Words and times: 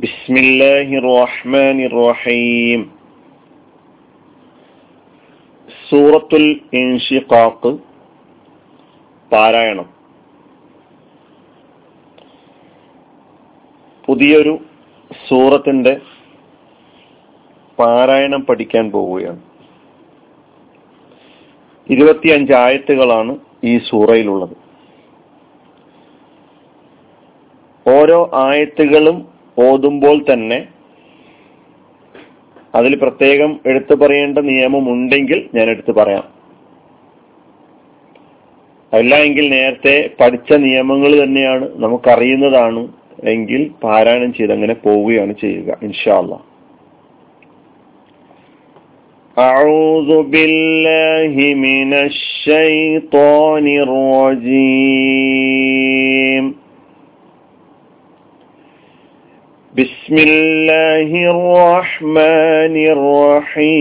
بسم 0.00 0.34
الله 0.36 0.88
الرحمن 1.00 1.78
الرحيم 1.82 2.80
സൂറത്തുൽ 5.88 6.44
ഇൻഷിഖാഖ് 6.74 7.70
പാരായണം 9.30 9.86
പുതിയൊരു 14.08 14.54
സൂറത്തിന്റെ 15.10 15.94
പാരായണം 17.78 18.42
പഠിക്കാൻ 18.48 18.84
പോവുകയാണ് 18.92 19.42
ഇരുപത്തിയഞ്ച് 21.86 22.54
ആയത്തുകളാണ് 22.64 23.32
ഈ 23.64 23.74
സൂറയിലുള്ളത് 23.88 24.56
ഓരോ 27.86 28.20
ആയത്തുകളും 28.42 29.18
ഓതുമ്പോൾ 29.60 30.16
തന്നെ 30.30 30.58
അതിൽ 32.74 32.94
പ്രത്യേകം 33.02 33.52
എടുത്തു 33.66 33.94
പറയേണ്ട 33.94 34.38
നിയമം 34.48 34.84
ഉണ്ടെങ്കിൽ 34.90 35.38
ഞാൻ 35.54 35.66
എടുത്തു 35.70 35.92
പറയാം 35.92 36.24
അല്ല 38.92 39.14
എങ്കിൽ 39.26 39.46
നേരത്തെ 39.50 39.94
പഠിച്ച 40.20 40.52
നിയമങ്ങൾ 40.66 41.12
തന്നെയാണ് 41.22 41.66
നമുക്കറിയുന്നതാണ് 41.76 42.82
എങ്കിൽ 43.28 43.62
പാരായണം 43.84 44.30
ചെയ്ത് 44.32 44.52
അങ്ങനെ 44.52 44.76
പോവുകയാണ് 44.84 45.34
ചെയ്യുക 45.42 45.78
ഇൻഷാല്ല 45.82 46.34
أعوذ 49.36 50.10
بالله 50.26 51.34
من 51.60 51.90
الشيطان 52.08 53.66
الرجيم 53.84 55.69
بسم 59.77 60.15
الله 60.17 61.31
الرحمن 61.31 62.75
الرحيم. 62.91 63.71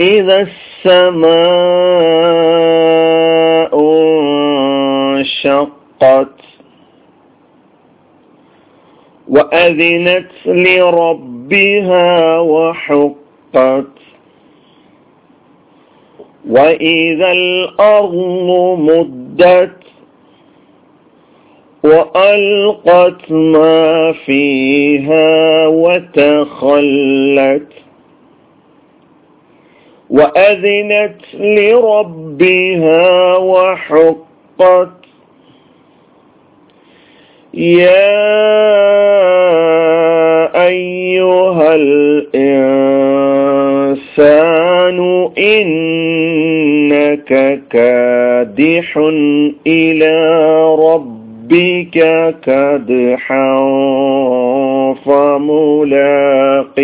إذا 0.00 0.48
السماء 0.82 1.34
انشقت 5.14 6.40
وأذنت 9.28 10.30
لربها 10.46 12.38
وحقت 12.38 13.94
وإذا 16.48 17.32
الأرض 17.32 18.14
مدت 18.78 19.23
وألقت 21.84 23.30
ما 23.30 24.12
فيها 24.12 25.66
وتخلت 25.66 27.68
وأذنت 30.10 31.20
لربها 31.34 33.36
وحقت 33.36 34.90
يا 37.54 38.24
أيها 40.66 41.74
الإنسان 41.74 42.54
إنك 47.13 47.31
كادح 47.69 48.97
إلى 49.67 50.15
ربك 50.85 51.95
كدحا 52.43 53.49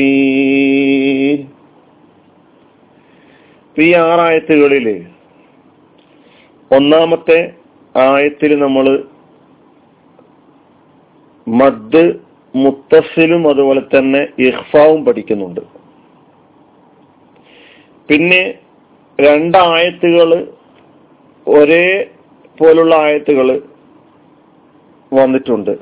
فملاقيه 0.05 1.38
ഈ 3.77 3.88
ആറായത്തുകളില് 4.01 4.93
ഒന്നാമത്തെ 6.71 7.39
ആയത്തിൽ 7.95 8.51
നമ്മൾ 8.59 8.85
മദ് 11.47 12.03
മുത്തസിലും 12.53 13.43
അതുപോലെ 13.49 13.81
തന്നെ 13.85 14.21
ഇഹ്ഫാവും 14.38 15.01
പഠിക്കുന്നുണ്ട് 15.05 15.61
പിന്നെ 18.09 18.41
രണ്ടായത്തുകൾ 19.20 20.48
ഒരേ 21.48 22.10
പോലുള്ള 22.60 22.94
ആയത്തുകൾ 22.94 23.62
വന്നിട്ടുണ്ട്. 25.12 25.78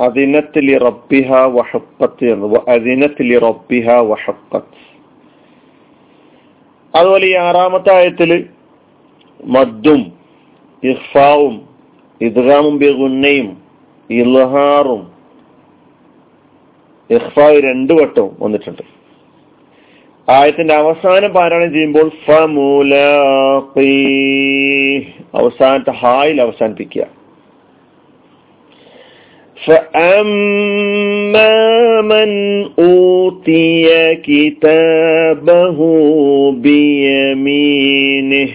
അതിനത്തിലി 0.00 0.78
റബ്ബിഹ 0.78 1.32
വഹപ്പത്ത് 1.32 2.24
എന്ന്. 2.24 2.70
അതിനത്തിലി 2.70 3.38
റബ്ബിഹ 3.38 3.90
വഹപ്പത്ത്. 3.90 4.96
അതുപോലെ 6.96 7.26
ഈ 7.26 7.36
ആറാമത്തെ 7.36 7.94
ആയത്തിൽ 7.94 8.46
മദ്ദും 9.44 10.12
ഇഹ്ഫാവും 10.84 11.68
ഇദ്ഗാമും 12.20 12.78
ബിഗുന്നയും 12.78 13.62
ഇൽഹാറും 14.10 15.12
ഇഹ്ഫാവ് 17.10 17.62
രണ്ടു 17.62 17.92
വട്ടവും 17.92 18.36
വന്നിട്ടുണ്ട്. 18.40 18.95
ആയത്തിന്റെ 20.27 20.73
അവസാനം 20.75 21.31
പാരായണം 21.31 21.71
ചെയ്യുമ്പോൾ 21.73 22.07
ഫമുലാഖി 22.25 23.95
അവസാനത്തെ 25.33 25.93
ഹായിൽ 26.03 26.37
അവസാനിപ്പിക്കുക 26.41 27.07
فأما 30.21 31.55
من 32.03 32.29
أوتي 32.79 33.83
كتابه 34.17 35.79
بيمينه 36.63 38.49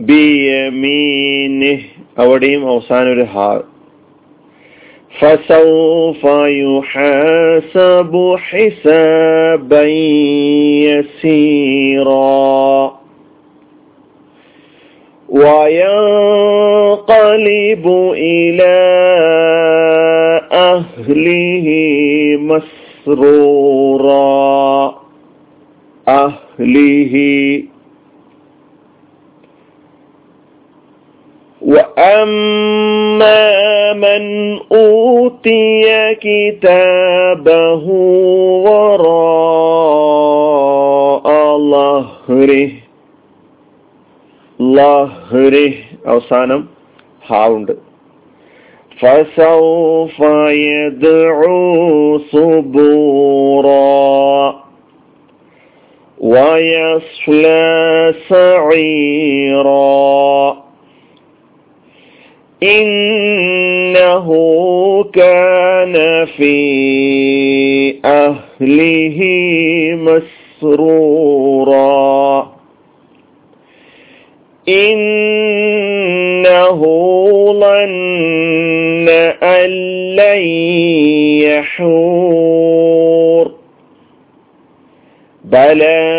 بيمينه 0.00 1.78
അവിടെയും 2.16 2.62
അവസാനം 2.70 3.10
ഒരു 3.12 3.24
ഹാ 3.32 3.48
فسوف 5.19 6.25
يحاسب 6.45 8.35
حسابا 8.37 9.83
يسيرا. 10.83 12.93
وينقلب 15.29 17.87
إلى 18.17 18.75
أهله 20.51 21.67
مسرورا. 23.07 24.95
أهله. 26.07 27.63
وأما 31.61 32.82
من 33.93 34.23
أوتي 34.71 36.15
كتابه 36.15 37.83
وراء 38.65 40.03
ظهره 41.57 42.71
ظهره 44.61 45.73
أوسانم 46.07 46.67
هاوند 47.27 47.77
فسوف 48.99 50.19
يدعو 50.49 52.17
صبورا 52.17 53.83
ويصلى 56.19 58.13
سعيرا. 58.29 59.83
إنه 62.63 64.27
كان 65.13 66.25
في 66.25 67.95
أهله 68.05 69.19
مسرورا. 70.63 72.03
إنه 74.69 76.81
ظن 77.53 79.09
أن 79.43 79.69
لن 80.15 80.41
يحور. 81.43 83.51
بلى 85.45 86.13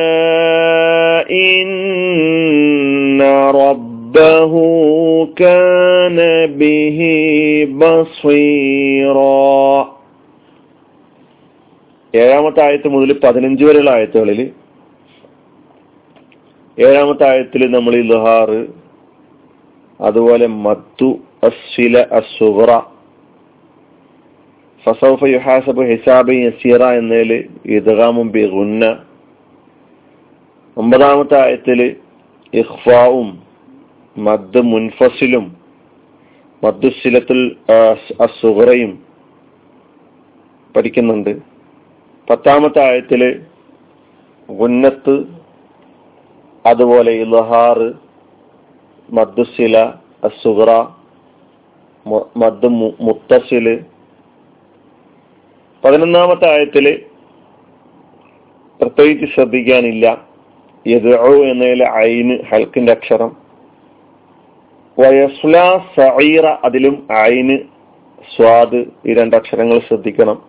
إن 1.30 3.22
ربه 3.54 4.54
كان 5.35 6.17
به 6.51 6.99
بصيرا 7.73 9.39
ഏഴാമത്തെ 12.13 12.59
ആയത്ത് 12.61 12.87
മുതൽ 12.89 13.09
പതിനഞ്ച് 13.23 13.63
വരെയുള്ള 13.65 13.89
ആയത്തുകളിൽ 13.91 14.39
ഏഴാമത്തെ 16.77 17.25
ആയത്തിൽ 17.31 17.61
നമ്മൾ 17.75 17.93
ഇൽഹാറ് 17.95 18.59
അതുപോലെ 19.99 20.47
മത്തു 20.65 21.09
അസ്വില 21.43 21.97
അസുഹറ 22.19 22.71
ഫസൗഫ 24.85 25.21
യുഹാസബ് 25.29 25.83
ഹിസാബ് 25.91 26.33
യസീറ 26.45 26.81
എന്നതില് 26.99 27.37
ഇദ്ഗാമും 27.75 28.27
ബി 28.31 28.43
ഗുന്ന 28.53 28.83
ഒമ്പതാമത്തെ 30.77 31.37
ആയത്തില് 31.43 31.87
ഇഖ്ഫാവും 32.53 33.29
മദ് 34.18 34.60
മുൻഫസിലും 34.60 35.56
മദ്ദുസിലത്തുൽ 36.64 37.56
അസുഹറയും 38.20 39.04
പഠിക്കുന്നുണ്ട്. 40.76 41.38
പത്താമത്തെ 42.30 42.90
ആയത്തിൽ 42.90 43.40
ഗുന്നത്ത് 44.50 45.24
അതുപോലെ 46.66 47.12
ഇലഹാറ് 47.12 47.92
മദ്ദുസില 49.10 49.78
അസുഹറ 50.24 50.70
മദ് 52.36 52.68
മുത്തസിൽ. 53.00 53.84
പതിനൊന്നാമത്തെ 55.84 56.50
ആയത്തിൽ 56.50 57.02
പ്രത്യേകിച്ച് 58.80 59.34
ശ്രദ്ധിക്കാനില്ല. 59.34 60.28
യദു 60.86 61.44
എന്നതിലെ 61.44 61.90
ഐന് 61.90 62.38
ഹൽക്കിന്റെ 62.42 62.92
അക്ഷരം. 62.92 63.43
സഈറ 65.96 66.46
അതിലും 66.64 67.06
ഐന് 67.12 67.58
സ്വാദ് 68.36 68.84
ഈ 69.06 69.14
രണ്ടക്ഷരങ്ങൾ 69.14 69.78
ശ്രദ്ധിക്കണം. 69.78 70.42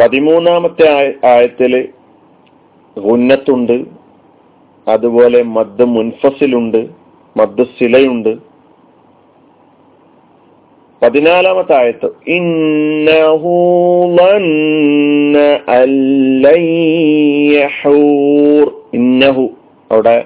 പതിമൂന്നാമത്തെ 0.00 1.14
ആയത്തിൽ 1.24 1.88
ഉന്നത്തുണ്ട് 2.96 3.84
അതുപോലെ 4.88 5.42
മദ് 5.42 5.84
മുൻഫസിലുണ്ട് 5.84 6.86
മദ് 7.36 7.64
സിലയുണ്ട്. 7.78 8.36
പതിനാലാമത്തെ 11.02 11.74
ആയത്ത് 11.78 12.08
ഇന്നഹു 18.94 19.48
അവിടെ 19.92 20.24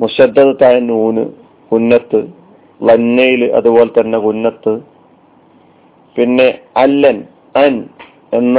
മുഷദ്ദത്തായ 0.00 0.76
നൂന് 0.80 1.24
കുന്നത്ത് 1.72 2.20
ലന്നയിൽ 2.82 3.42
അതുപോലെ 3.58 3.90
തന്നെ 3.90 4.18
കുന്നത്ത്. 4.18 4.72
പിന്നെ 6.16 6.48
അല്ലൻ 6.76 7.18
അൻ 7.56 7.74
എന്ന 8.32 8.58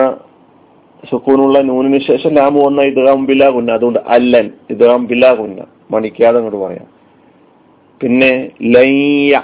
സുക്കൂനുള്ള 1.10 1.60
നൂനിന് 1.62 2.00
ശേഷം 2.08 2.32
ലാമു 2.34 2.60
വന്ന 2.66 2.82
ഇദ്ഗാം 2.82 3.26
ബിലാ 3.26 3.50
കുന്ന. 3.50 3.72
അതുകൊണ്ട് 3.72 4.00
അല്ലൻ 4.08 4.48
ഇദ്ഗാം 4.70 5.06
ബിലാ 5.06 5.32
കുന്ന. 5.36 5.62
മണിക്കാതെ 5.92 6.38
അങ്ങോട്ട് 6.38 6.60
പറയാം. 6.60 6.88
പിന്നെ 8.02 8.32
ലയ്യ 8.76 9.42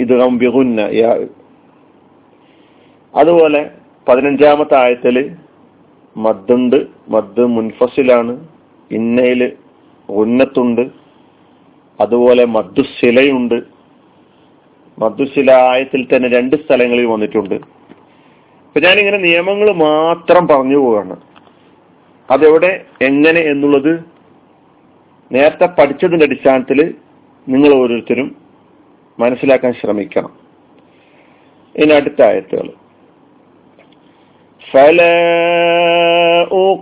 ഇദ്ഗാം 0.00 0.38
ബിഗുന്ന 0.38 0.80
അതുപോലെ 3.14 3.60
പതിനഞ്ചാമത്തെ 4.08 4.74
ആയത്തിൽ 4.74 5.16
മദ്ദുണ്ട് 6.16 6.76
മദ് 7.08 7.44
മുൻഫസിലാണ്. 7.56 8.34
ഇന്നയിൽ 8.90 9.52
ഉന്നത്തുണ്ട് 10.08 10.99
അതുപോലെ 12.00 12.44
മധുശിലയുണ്ട് 12.44 13.62
മധുശില 14.98 15.50
ആയത്തിൽ 15.50 16.16
തന്നെ 16.16 16.28
രണ്ട് 16.28 16.56
സ്ഥലങ്ങളിൽ 16.56 17.06
വന്നിട്ടുണ്ട്. 17.06 17.54
അപ്പൊ 17.54 18.80
ഞാനിങ്ങനെ 18.80 19.18
നിയമങ്ങൾ 19.18 19.72
മാത്രം 19.72 20.48
പറഞ്ഞു 20.48 20.76
പോവാണ്. 20.76 21.16
അതെവിടെ 22.30 22.84
എങ്ങനെ 23.02 23.40
എന്നുള്ളത് 23.40 24.04
നേരത്തെ 25.32 25.66
പഠിച്ചതിന്റെ 25.66 26.26
അടിസ്ഥാനത്തിൽ 26.26 26.94
നിങ്ങൾ 27.48 27.74
ഓരോരുത്തരും 27.74 28.36
മനസ്സിലാക്കാൻ 29.20 29.72
ശ്രമിക്കണം. 29.72 30.32
ഇനി 31.76 31.92
അടുത്ത 31.92 32.22
ആയത്തുകൾ. 32.22 32.68
ഫല 34.70 35.02
ഓ 36.52 36.74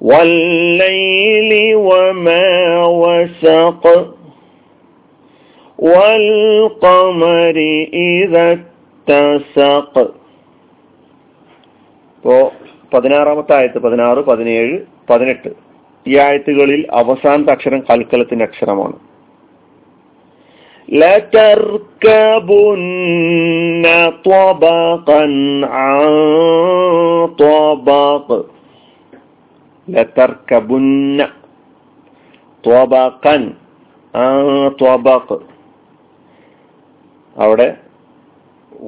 والليل 0.00 1.50
وما 1.88 2.48
وسق 3.02 3.84
والقمر 5.78 7.56
إذا 8.12 8.46
اتسق 8.52 9.94
ഇപ്പോ 12.24 12.34
പതിനാറാമത്തെ 12.92 13.52
ആയത്ത് 13.52 13.78
പതിനാറ് 13.78 14.20
പതിനേഴ് 14.24 14.74
പതിനെട്ട് 15.10 15.50
ഈ 16.06 16.14
ആയത്തുകളിൽ 16.18 16.80
അവസാനത്തെ 17.00 17.52
അക്ഷരം 17.52 17.80
കൽക്കലത്തിന്റെ 17.88 18.44
അക്ഷരമാണ് 18.44 18.96
لتركبن 22.44 23.84
طبقا 24.24 25.22
عن 25.76 26.04
طبق 27.38 28.28
لتركبن 29.88 31.18
طبقا 32.64 33.36
عن 34.14 34.36
طبق 34.80 35.28
അവിടെ 37.36 37.68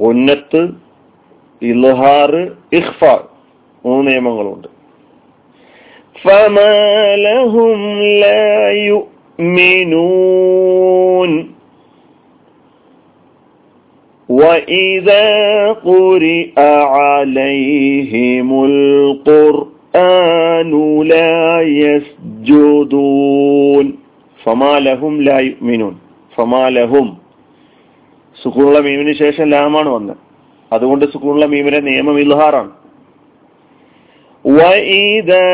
ഉന്നത്ത് 0.09 0.61
ഇൽഹാർ 1.63 2.33
ഇഖ്ഫ 2.79 3.01
മൂന്ന് 3.85 4.07
നിയമങ്ങളുണ്ട് 4.11 4.69
فما 6.25 6.77
لهم 7.27 7.79
لا 8.25 8.49
يؤمنون 8.91 10.37
وإذا 14.29 15.29
قرئ 15.89 16.57
عليهم 16.97 18.49
القرآن 18.65 19.70
لا 21.05 21.61
يسجدون 21.83 23.87
فما 24.41 24.81
لهم 24.81 25.23
لا 25.23 25.39
يؤمنون 25.41 25.95
فما 26.33 26.71
لهم 26.71 27.17
സുക്കൂണുള്ള 28.37 28.79
മീമിന് 28.87 29.13
ശേഷം 29.23 29.47
ലാമാണ് 29.55 29.91
വന്നത് 29.97 30.19
അതുകൊണ്ട് 30.73 31.05
സുക്കൂണുള്ള 31.13 31.47
മീമിന്റെ 31.53 31.81
നിയമം 31.89 32.17
ഇൽഹാറാണ് 32.25 32.73
وإذا 34.45 35.49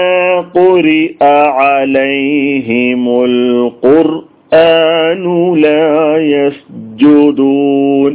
قرئ 0.59 1.21
عليهم 1.61 3.03
القرآن 3.31 5.25
لا 5.65 5.91
يسجدون 6.35 8.13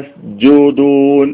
ലായസ്ജൂദൂൻ 0.00 1.28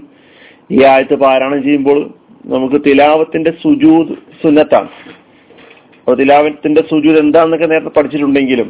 ഈ 0.70 0.78
ആയത്ത് 0.92 1.16
പാരായണം 1.22 1.60
ചെയ്യുമ്പോൾ 1.64 1.98
നമുക്ക് 2.44 2.78
തിലാവത്തിന്റെ 2.84 3.52
സുജൂദ് 3.62 4.14
സുന്നത്താണ് 4.42 4.90
അപ്പൊ 5.98 6.14
തിലാവത്തിന്റെ 6.14 6.82
സുജൂദ് 6.90 7.18
എന്താണെന്നൊക്കെ 7.18 7.66
നേരത്തെ 7.66 7.92
പഠിച്ചിട്ടുണ്ടെങ്കിലും 7.96 8.68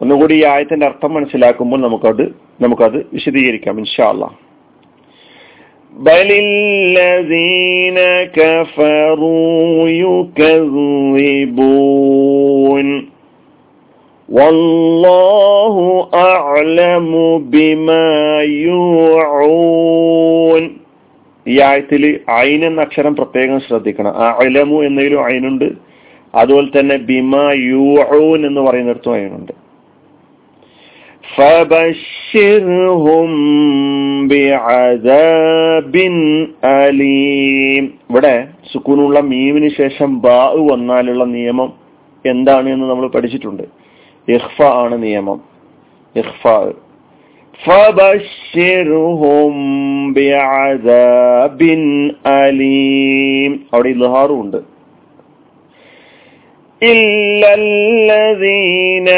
ഒന്നുകൂടി 0.00 0.34
ഈ 0.34 0.42
ആയത്തിന്റെ 0.44 0.86
അർത്ഥം 0.86 1.10
മനസ്സിലാക്കുമ്പോൾ 1.14 1.80
നമുക്കത് 1.80 2.24
നമുക്കത് 2.60 2.98
വിശദീകരിക്കാം 3.12 3.76
ഇൻഷാല്ല 3.78 4.24
بل 5.92 6.28
الذين 6.48 7.98
كفروا 8.32 9.88
يكذبون 11.70 12.88
والله 14.28 15.74
أعلم 16.30 17.10
بما 17.46 18.10
يوعون 18.66 20.43
ഈ 21.46 21.60
ആയത്തിൽ 21.60 22.18
ഐൻ 22.40 22.64
എന്ന 22.64 22.80
അക്ഷരം 22.80 23.14
പ്രത്യേകം 23.14 23.60
ശ്രദ്ധിക്കണം 23.60 24.40
അലമു 24.40 24.82
എന്നതിലും 24.82 25.28
ഐനുണ്ട് 25.28 25.72
അതുപോലെ 26.34 26.68
തന്നെ 26.76 26.98
ബിമ 27.08 27.36
യൂഊൻ 27.64 28.46
എന്ന് 28.46 28.60
പറയുന്നിടത്തും 28.60 29.16
ഐനുണ്ട് 29.16 29.52
فبشرهم 31.30 33.30
بعذاب 34.32 35.96
أليم 36.80 37.84
ഇവിടെ 38.10 38.48
സുക്കൂനുള്ള 38.72 39.20
മീമിന് 39.30 39.72
ശേഷം 39.72 40.20
ബാ 40.20 40.52
വന്നാലുള്ള 40.64 41.24
നിയമം 41.36 41.72
എന്താണ് 42.24 42.68
എന്ന് 42.68 42.90
നമ്മൾ 42.90 43.08
പഠിച്ചിട്ടുണ്ട് 43.08 43.62
ഇഖ്ഫ 44.28 44.80
ആണ് 44.80 45.02
നിയമം 45.02 45.40
ഇഖ്ഫ 46.14 46.46
فبشرهم 47.60 49.52
بعذاب 50.14 51.60
أليم 52.36 53.52
അവിടെ 53.72 53.88
ഇൽഹാറും 53.94 54.38
ഉണ്ട് 54.44 54.60
إلا 56.82 57.50
الذين 57.54 59.08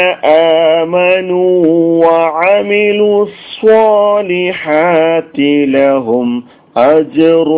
آمنوا 0.79 1.57
وعملوا 2.05 3.19
الصالحات 3.29 5.37
لهم 5.77 6.27
أجر 6.91 7.49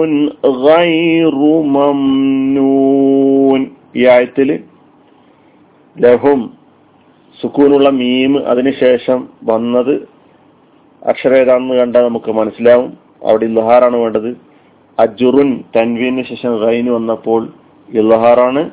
غير 0.67 1.35
ممنون 1.77 3.59
ഈ 3.95 4.07
ആയത്തില് 4.07 4.55
ലഹും 5.95 6.41
സുക്കൂനുള്ള 7.39 7.89
മീം 7.99 8.33
അതിനുശേഷം 8.51 9.19
വന്നത് 9.43 10.08
അക്ഷരം 11.06 11.36
ഏതാണെന്ന് 11.36 11.74
കണ്ടാൽ 11.74 12.02
നമുക്ക് 12.02 12.30
മനസ്സിലാവും. 12.30 12.98
അവിടെ 13.26 13.44
ഇൽഹാറാണ് 13.44 13.96
വേണ്ടത്. 13.96 14.36
അജുറുൻ 14.98 15.64
തൻവീന് 15.76 16.22
ശേഷം 16.22 16.66
റൈന് 16.66 16.90
വന്നപ്പോൾ 16.90 17.48
ഇൽഹാറാണ്. 17.94 18.70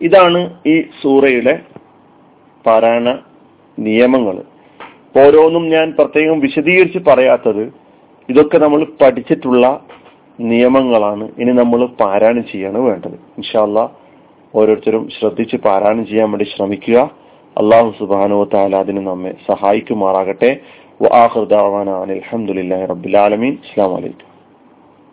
ഇതാണ് 0.00 0.56
ഈ 0.66 0.84
സൂറയുടെ 1.02 1.62
പാരായണ 2.66 3.18
നിയമങ്ങൾ. 3.78 4.42
ഓരോന്നും 5.18 5.68
ഞാൻ 5.68 5.92
പ്രത്യേകം 5.98 6.40
വിശദീകരിച്ച് 6.40 6.98
പറയാത്തത് 6.98 7.72
ഇതൊക്കെ 8.28 8.58
നമ്മൾ 8.58 8.86
പഠിച്ചിട്ടുള്ള 9.00 9.80
നിയമങ്ങളാണ്. 10.40 11.28
ഇനി 11.38 11.52
നമ്മൾ 11.52 11.86
പാരായണം 11.86 12.44
ചെയ്യാണ് 12.52 12.78
വേണ്ടത്. 12.78 13.12
ഇൻഷാല്ല 13.12 13.90
ഓരോരുത്തരും 14.54 15.08
ശ്രദ്ധിച്ച് 15.20 15.56
പാരായണം 15.56 16.06
ചെയ്യാൻ 16.06 16.30
വേണ്ടി 16.30 16.44
ശ്രമിക്കുക. 16.56 17.10
അള്ളാഹു 17.58 17.94
സുബാനോ 17.98 18.44
നമ്മെ 18.90 19.34
സഹായിക്കുമാറാകട്ടെ. 19.48 20.60
وآخر 21.00 21.44
دعوانا 21.44 21.96
عن 21.96 22.10
الحمد 22.10 22.50
لله 22.50 22.84
رب 22.84 23.06
العالمين. 23.06 23.58
السلام 23.62 23.94
عليكم. 23.94 24.29